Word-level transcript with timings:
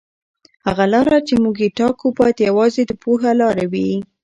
هغه 0.65 0.85
لاره 0.93 1.17
چې 1.27 1.33
موږ 1.43 1.57
یې 1.63 1.69
ټاکو 1.77 2.07
باید 2.19 2.45
یوازې 2.47 2.81
د 2.85 2.91
پوهې 3.01 3.31
لاره 3.41 3.65
وي. 3.71 3.89